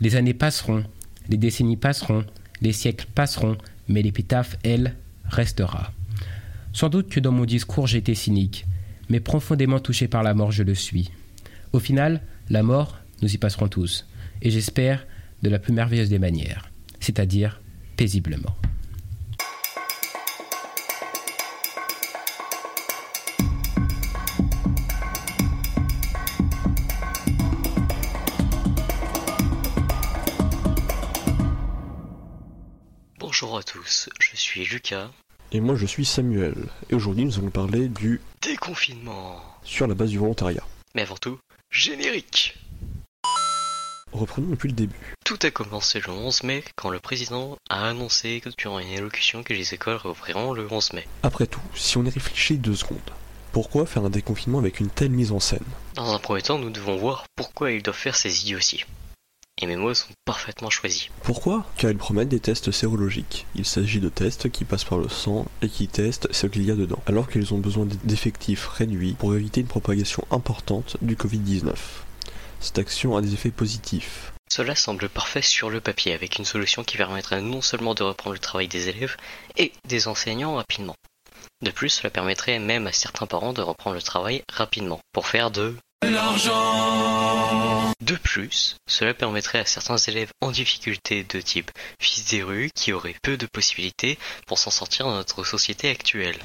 [0.00, 0.84] Les années passeront,
[1.28, 2.24] les décennies passeront,
[2.60, 3.56] les siècles passeront,
[3.88, 5.92] mais l'épitaphe, elle, restera.
[6.72, 8.66] Sans doute que dans mon discours été cynique,
[9.08, 11.10] mais profondément touché par la mort je le suis.
[11.72, 14.06] Au final, la mort, nous y passerons tous,
[14.42, 15.06] et j'espère
[15.42, 17.60] de la plus merveilleuse des manières, c'est-à-dire
[17.96, 18.56] paisiblement.
[34.64, 35.10] Suis Lucas.
[35.52, 36.54] Et moi je suis Samuel.
[36.88, 40.64] Et aujourd'hui nous allons parler du déconfinement sur la base du volontariat.
[40.94, 41.38] Mais avant tout,
[41.70, 42.56] générique
[44.12, 45.14] reprenons depuis le début.
[45.26, 49.42] Tout a commencé le 11 mai quand le président a annoncé que durant une élocution
[49.42, 51.06] que les écoles rouvriront le 11 mai.
[51.22, 53.10] Après tout, si on y réfléchit deux secondes,
[53.52, 55.66] pourquoi faire un déconfinement avec une telle mise en scène?
[55.96, 58.86] Dans un premier temps, nous devons voir pourquoi ils doivent faire ces idioties.
[59.62, 61.08] Et mes mots sont parfaitement choisis.
[61.22, 63.46] Pourquoi Car ils promettent des tests sérologiques.
[63.54, 66.70] Il s'agit de tests qui passent par le sang et qui testent ce qu'il y
[66.70, 71.74] a dedans, alors qu'ils ont besoin d'effectifs réduits pour éviter une propagation importante du Covid-19.
[72.60, 74.32] Cette action a des effets positifs.
[74.50, 78.34] Cela semble parfait sur le papier, avec une solution qui permettrait non seulement de reprendre
[78.34, 79.16] le travail des élèves
[79.56, 80.96] et des enseignants rapidement.
[81.62, 85.50] De plus, cela permettrait même à certains parents de reprendre le travail rapidement, pour faire
[85.50, 85.74] de.
[88.00, 92.92] De plus, cela permettrait à certains élèves en difficulté de type fils des rues qui
[92.92, 96.36] auraient peu de possibilités pour s'en sortir dans notre société actuelle.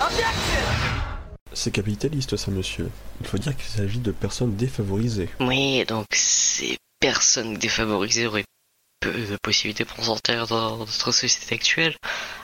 [1.53, 2.89] C'est capitaliste ça monsieur.
[3.19, 5.29] Il faut dire qu'il s'agit de personnes défavorisées.
[5.39, 8.45] Oui, donc ces personnes défavorisées auraient
[9.01, 11.95] peu de possibilités pour s'en sortir dans notre société actuelle.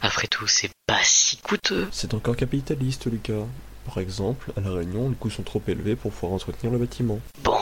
[0.01, 1.87] Après tout, c'est pas si coûteux.
[1.91, 3.45] C'est encore capitaliste Lucas.
[3.87, 7.19] Par exemple, à La Réunion, les coûts sont trop élevés pour pouvoir entretenir le bâtiment.
[7.41, 7.57] Bon,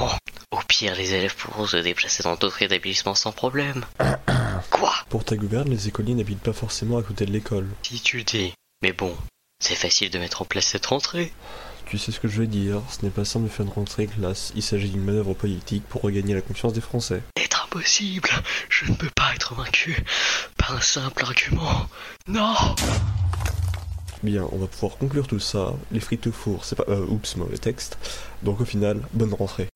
[0.52, 3.86] au pire, les élèves pourront se déplacer dans d'autres établissements sans problème.
[4.72, 4.94] Quoi?
[5.10, 7.68] Pour ta gouverne, les écoliers n'habitent pas forcément à côté de l'école.
[7.84, 8.54] Si tu dis.
[8.82, 9.16] Mais bon,
[9.60, 11.32] c'est facile de mettre en place cette rentrée.
[11.86, 14.08] Tu sais ce que je veux dire, ce n'est pas simple de faire une rentrée
[14.08, 17.22] classe, il s'agit d'une manœuvre politique pour regagner la confiance des Français.
[17.38, 18.30] C'est impossible,
[18.70, 20.04] je ne peux pas être vaincu
[20.58, 21.88] par un simple argument.
[22.28, 22.56] Non
[24.24, 25.74] Bien, on va pouvoir conclure tout ça.
[25.92, 26.86] Les frites au four, c'est pas...
[26.90, 27.98] Euh, oups, mauvais texte.
[28.44, 29.68] Donc au final, bonne rentrée.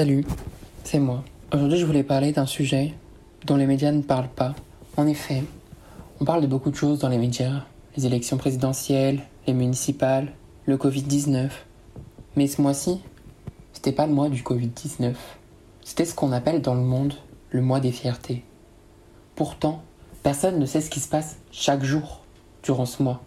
[0.00, 0.24] Salut,
[0.82, 1.22] c'est moi.
[1.52, 2.94] Aujourd'hui, je voulais parler d'un sujet
[3.44, 4.54] dont les médias ne parlent pas.
[4.96, 5.44] En effet,
[6.22, 7.66] on parle de beaucoup de choses dans les médias
[7.98, 10.32] les élections présidentielles, les municipales,
[10.64, 11.50] le Covid-19.
[12.34, 13.02] Mais ce mois-ci,
[13.74, 15.12] c'était pas le mois du Covid-19.
[15.84, 17.12] C'était ce qu'on appelle dans le monde
[17.50, 18.42] le mois des fiertés.
[19.34, 19.82] Pourtant,
[20.22, 22.22] personne ne sait ce qui se passe chaque jour
[22.62, 23.20] durant ce mois.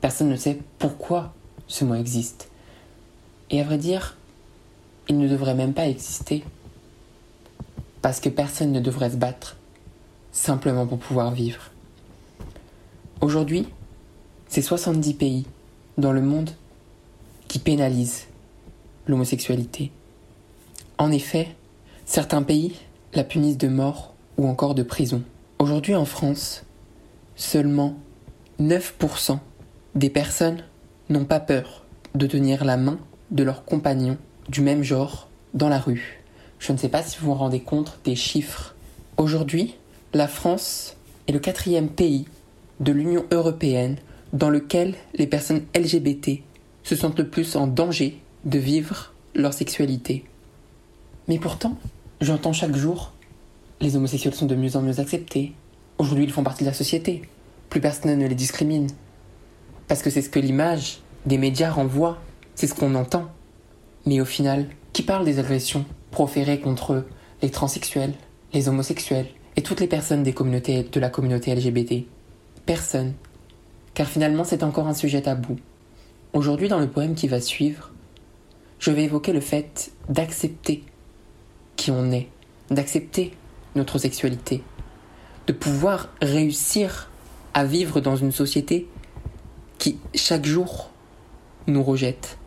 [0.00, 1.34] Personne ne sait pourquoi
[1.66, 2.48] ce mois existe.
[3.50, 4.16] Et à vrai dire,
[5.08, 6.44] il ne devrait même pas exister.
[8.02, 9.56] Parce que personne ne devrait se battre,
[10.32, 11.70] simplement pour pouvoir vivre.
[13.20, 13.66] Aujourd'hui,
[14.48, 15.46] c'est 70 pays
[15.96, 16.50] dans le monde
[17.48, 18.26] qui pénalisent
[19.06, 19.90] l'homosexualité.
[20.98, 21.48] En effet,
[22.04, 22.74] certains pays
[23.14, 25.22] la punissent de mort ou encore de prison.
[25.58, 26.64] Aujourd'hui en France,
[27.36, 27.96] seulement
[28.60, 29.38] 9%
[29.94, 30.62] des personnes
[31.08, 32.98] n'ont pas peur de tenir la main
[33.30, 36.22] de leur compagnon du même genre dans la rue.
[36.58, 38.74] Je ne sais pas si vous vous rendez compte des chiffres.
[39.16, 39.76] Aujourd'hui,
[40.12, 40.96] la France
[41.28, 42.26] est le quatrième pays
[42.80, 43.96] de l'Union européenne
[44.32, 46.40] dans lequel les personnes LGBT
[46.82, 50.24] se sentent le plus en danger de vivre leur sexualité.
[51.28, 51.78] Mais pourtant,
[52.20, 53.12] j'entends chaque jour,
[53.80, 55.52] les homosexuels sont de mieux en mieux acceptés.
[55.98, 57.22] Aujourd'hui, ils font partie de la société.
[57.70, 58.88] Plus personne ne les discrimine.
[59.88, 62.18] Parce que c'est ce que l'image des médias renvoie,
[62.54, 63.30] c'est ce qu'on entend.
[64.06, 67.04] Mais au final, qui parle des agressions proférées contre
[67.42, 68.14] les transsexuels,
[68.52, 72.06] les homosexuels et toutes les personnes de la communauté LGBT
[72.66, 73.14] Personne.
[73.92, 75.56] Car finalement, c'est encore un sujet tabou.
[76.32, 77.90] Aujourd'hui, dans le poème qui va suivre,
[78.78, 80.82] je vais évoquer le fait d'accepter
[81.76, 82.28] qui on est,
[82.70, 83.32] d'accepter
[83.74, 84.62] notre sexualité,
[85.46, 87.10] de pouvoir réussir
[87.52, 88.88] à vivre dans une société
[89.78, 90.90] qui, chaque jour,
[91.66, 92.38] nous rejette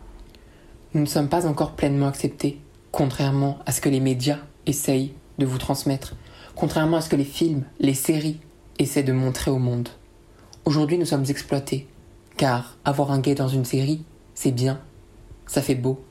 [0.93, 2.59] nous ne sommes pas encore pleinement acceptés,
[2.91, 6.15] contrairement à ce que les médias essayent de vous transmettre,
[6.55, 8.39] contrairement à ce que les films, les séries
[8.79, 9.89] essaient de montrer au monde.
[10.65, 11.87] Aujourd'hui, nous sommes exploités,
[12.37, 14.79] car avoir un gay dans une série, c'est bien,
[15.45, 16.03] ça fait beau.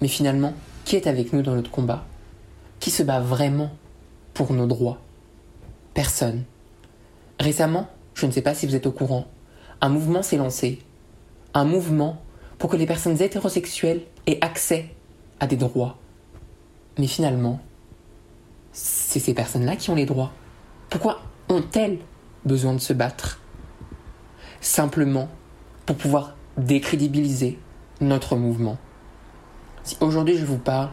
[0.00, 2.04] Mais finalement, qui est avec nous dans notre combat?
[2.80, 3.70] Qui se bat vraiment
[4.34, 5.00] pour nos droits?
[5.94, 6.44] Personne.
[7.40, 9.26] Récemment, je ne sais pas si vous êtes au courant,
[9.80, 10.80] un mouvement s'est lancé.
[11.54, 12.20] Un mouvement
[12.58, 14.94] pour que les personnes hétérosexuelles aient accès
[15.40, 15.98] à des droits.
[16.98, 17.60] Mais finalement,
[18.72, 20.32] c'est ces personnes-là qui ont les droits.
[20.90, 21.98] Pourquoi ont-elles
[22.44, 23.40] besoin de se battre
[24.60, 25.28] Simplement
[25.84, 27.58] pour pouvoir décrédibiliser
[28.00, 28.78] notre mouvement?
[29.82, 30.90] Si aujourd'hui je vous parle,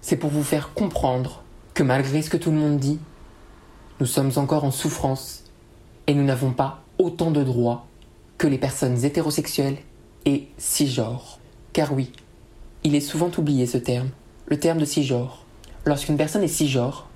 [0.00, 1.42] c'est pour vous faire comprendre
[1.74, 2.98] que malgré ce que tout le monde dit,
[4.00, 5.44] nous sommes encore en souffrance
[6.06, 7.86] et nous n'avons pas autant de droits
[8.38, 9.78] que les personnes hétérosexuelles
[10.26, 11.38] et cisgenres.
[11.72, 12.12] Car oui,
[12.84, 14.10] il est souvent oublié ce terme,
[14.46, 15.44] le terme de cisgenre.
[15.84, 17.08] Lorsqu'une personne est cisgenre,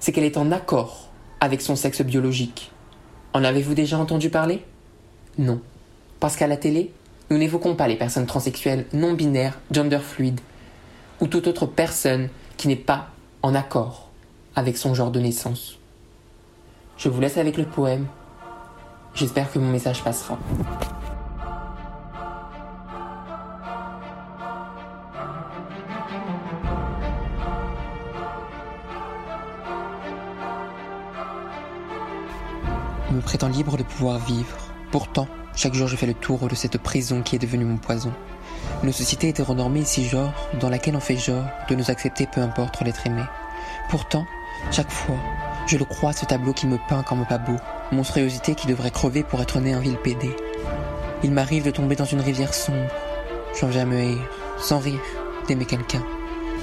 [0.00, 1.08] c'est qu'elle est en accord
[1.40, 2.70] avec son sexe biologique.
[3.32, 4.62] En avez-vous déjà entendu parler?
[5.38, 5.60] Non.
[6.20, 6.92] Parce qu'à la télé,
[7.30, 10.40] nous n'évoquons pas les personnes transsexuelles, non binaires, gender fluide,
[11.20, 13.08] ou toute autre personne qui n'est pas
[13.42, 14.10] en accord
[14.54, 15.78] avec son genre de naissance.
[16.96, 18.06] Je vous laisse avec le poème.
[19.14, 20.38] J'espère que mon message passera.
[33.14, 34.56] Me prétend libre de pouvoir vivre.
[34.90, 38.12] Pourtant, chaque jour je fais le tour de cette prison qui est devenue mon poison.
[38.82, 42.80] Une société hétéronormée si genre, dans laquelle on fait genre de nous accepter peu importe
[42.82, 43.22] l'être aimé.
[43.88, 44.26] Pourtant,
[44.70, 45.16] chaque fois,
[45.66, 47.56] je le crois ce tableau qui me peint comme pas beau,
[47.92, 50.34] monstruosité qui devrait crever pour être né un vil pédé.
[51.22, 52.90] Il m'arrive de tomber dans une rivière sombre.
[53.58, 55.00] J'en viens me haïr, sans rire,
[55.46, 56.04] d'aimer quelqu'un.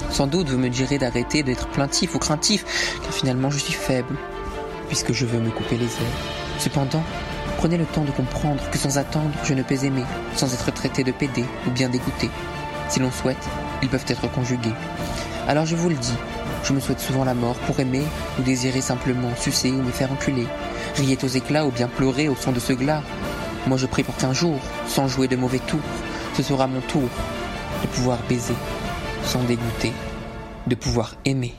[0.10, 4.16] Sans doute vous me direz d'arrêter d'être plaintif ou craintif, car finalement je suis faible,
[4.88, 6.41] puisque je veux me couper les ailes.
[6.62, 7.02] Cependant,
[7.58, 10.04] prenez le temps de comprendre que sans attendre, je ne peux aimer,
[10.36, 12.30] sans être traité de pédé ou bien dégoûté.
[12.88, 13.50] Si l'on souhaite,
[13.82, 14.76] ils peuvent être conjugués.
[15.48, 16.14] Alors je vous le dis,
[16.64, 18.04] je me souhaite souvent la mort pour aimer
[18.38, 20.46] ou désirer simplement sucer ou me faire enculer.
[20.98, 23.02] Riez aux éclats ou bien pleurer au son de ce glas.
[23.66, 25.80] Moi je prie pour qu'un jour, sans jouer de mauvais tours,
[26.36, 27.10] ce sera mon tour
[27.82, 28.56] de pouvoir baiser
[29.24, 29.94] sans dégoûter,
[30.68, 31.56] de pouvoir aimer.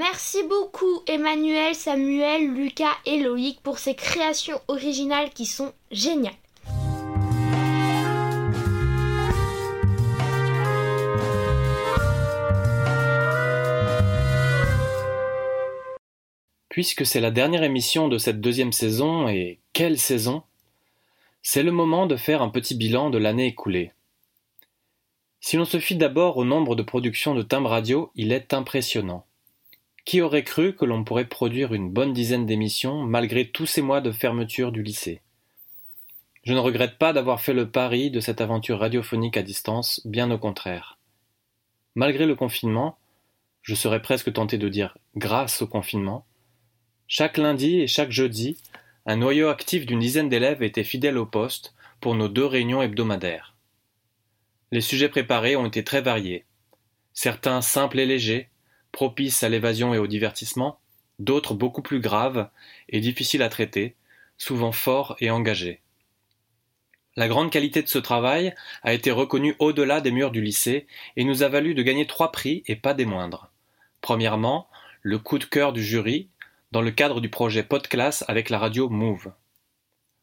[0.00, 6.32] Merci beaucoup Emmanuel, Samuel, Lucas et Loïc pour ces créations originales qui sont géniales.
[16.70, 20.42] Puisque c'est la dernière émission de cette deuxième saison, et quelle saison?
[21.42, 23.92] C'est le moment de faire un petit bilan de l'année écoulée.
[25.40, 29.26] Si l'on se fie d'abord au nombre de productions de timbres radio, il est impressionnant.
[30.10, 34.00] Qui aurait cru que l'on pourrait produire une bonne dizaine d'émissions malgré tous ces mois
[34.00, 35.20] de fermeture du lycée?
[36.42, 40.28] Je ne regrette pas d'avoir fait le pari de cette aventure radiophonique à distance, bien
[40.32, 40.98] au contraire.
[41.94, 42.98] Malgré le confinement,
[43.62, 46.26] je serais presque tenté de dire grâce au confinement,
[47.06, 48.56] chaque lundi et chaque jeudi,
[49.06, 53.54] un noyau actif d'une dizaine d'élèves était fidèle au poste pour nos deux réunions hebdomadaires.
[54.72, 56.46] Les sujets préparés ont été très variés,
[57.12, 58.50] certains simples et légers,
[58.92, 60.78] propices à l'évasion et au divertissement,
[61.18, 62.48] d'autres beaucoup plus graves
[62.88, 63.96] et difficiles à traiter,
[64.38, 65.80] souvent forts et engagés.
[67.16, 71.24] La grande qualité de ce travail a été reconnue au-delà des murs du lycée et
[71.24, 73.50] nous a valu de gagner trois prix et pas des moindres.
[74.00, 74.68] Premièrement,
[75.02, 76.28] le coup de cœur du jury
[76.70, 79.32] dans le cadre du projet Podclass avec la radio Move.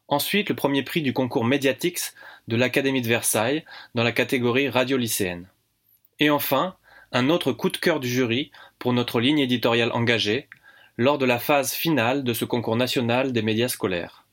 [0.08, 2.14] Ensuite, le premier prix du concours Mediatix
[2.48, 5.46] de l'Académie de Versailles dans la catégorie radio lycéenne.
[6.18, 6.77] Et enfin,
[7.12, 10.48] un autre coup de cœur du jury pour notre ligne éditoriale engagée
[10.96, 14.26] lors de la phase finale de ce concours national des médias scolaires.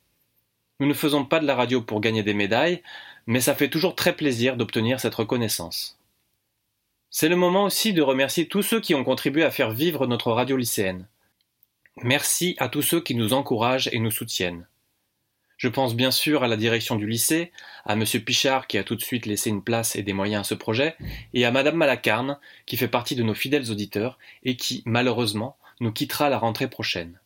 [0.79, 2.81] Nous ne faisons pas de la radio pour gagner des médailles,
[3.27, 5.97] mais ça fait toujours très plaisir d'obtenir cette reconnaissance.
[7.09, 10.31] C'est le moment aussi de remercier tous ceux qui ont contribué à faire vivre notre
[10.31, 11.07] radio lycéenne.
[12.03, 14.67] Merci à tous ceux qui nous encouragent et nous soutiennent.
[15.57, 17.51] Je pense bien sûr à la direction du lycée,
[17.85, 18.03] à M.
[18.25, 20.95] Pichard qui a tout de suite laissé une place et des moyens à ce projet,
[21.33, 25.91] et à Mme Malacarne qui fait partie de nos fidèles auditeurs et qui, malheureusement, nous
[25.91, 27.19] quittera la rentrée prochaine.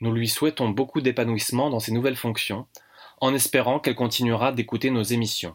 [0.00, 2.66] Nous lui souhaitons beaucoup d'épanouissement dans ses nouvelles fonctions,
[3.20, 5.54] en espérant qu'elle continuera d'écouter nos émissions.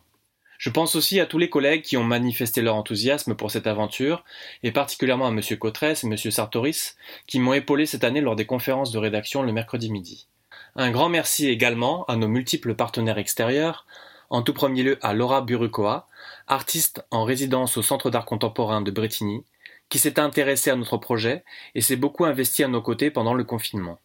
[0.58, 4.24] Je pense aussi à tous les collègues qui ont manifesté leur enthousiasme pour cette aventure,
[4.64, 5.42] et particulièrement à M.
[5.60, 6.16] Cotresse et M.
[6.16, 6.96] Sartoris,
[7.28, 10.28] qui m'ont épaulé cette année lors des conférences de rédaction le mercredi midi.
[10.78, 13.86] Un grand merci également à nos multiples partenaires extérieurs,
[14.30, 16.08] En tout premier lieu à Laura Burukoa,
[16.48, 19.46] artiste en résidence au Centre d'art contemporain de Bretigny,
[19.88, 21.46] qui s'est intéressée à notre projet
[21.76, 24.00] et s'est beaucoup investie à nos côtés pendant le confinement.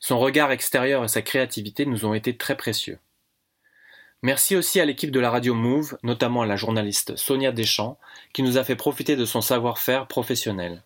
[0.00, 2.98] Son regard extérieur et sa créativité nous ont été très précieux.
[4.22, 7.98] Merci aussi à l'équipe de la radio Move, notamment à la journaliste Sonia Deschamps,
[8.34, 10.82] qui nous a fait profiter de son savoir-faire professionnel.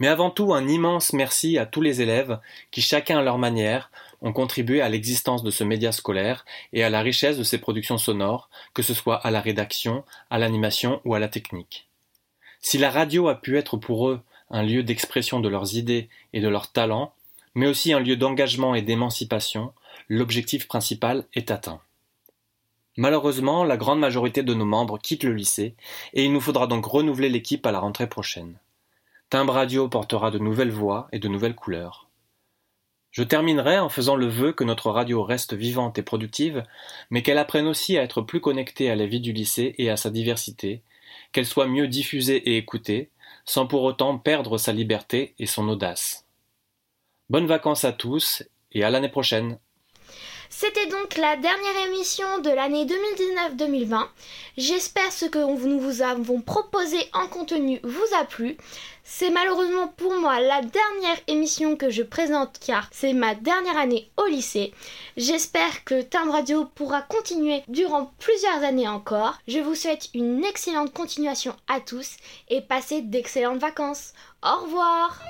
[0.00, 2.40] Mais avant tout, un immense merci à tous les élèves
[2.70, 3.90] qui, chacun à leur manière,
[4.22, 7.98] ont contribué à l'existence de ce média scolaire et à la richesse de ses productions
[7.98, 11.86] sonores, que ce soit à la rédaction, à l'animation ou à la technique.
[12.60, 14.20] Si la radio a pu être pour eux
[14.50, 17.12] un lieu d'expression de leurs idées et de leurs talents,
[17.54, 19.72] mais aussi un lieu d'engagement et d'émancipation,
[20.08, 21.80] l'objectif principal est atteint.
[22.96, 25.74] Malheureusement, la grande majorité de nos membres quittent le lycée
[26.14, 28.58] et il nous faudra donc renouveler l'équipe à la rentrée prochaine.
[29.30, 32.08] Timbre Radio portera de nouvelles voix et de nouvelles couleurs.
[33.12, 36.64] Je terminerai en faisant le vœu que notre radio reste vivante et productive,
[37.10, 39.96] mais qu'elle apprenne aussi à être plus connectée à la vie du lycée et à
[39.96, 40.82] sa diversité,
[41.30, 43.10] qu'elle soit mieux diffusée et écoutée,
[43.44, 46.26] sans pour autant perdre sa liberté et son audace.
[47.28, 49.60] Bonnes vacances à tous et à l'année prochaine.
[50.52, 54.04] C'était donc la dernière émission de l'année 2019-2020.
[54.58, 58.56] J'espère ce que nous vous avons proposé en contenu vous a plu.
[59.04, 64.10] C'est malheureusement pour moi la dernière émission que je présente car c'est ma dernière année
[64.16, 64.74] au lycée.
[65.16, 69.38] J'espère que Timbre Radio pourra continuer durant plusieurs années encore.
[69.46, 72.16] Je vous souhaite une excellente continuation à tous
[72.48, 74.12] et passez d'excellentes vacances.
[74.42, 75.20] Au revoir